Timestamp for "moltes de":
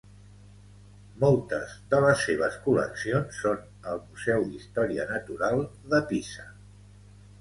1.23-1.99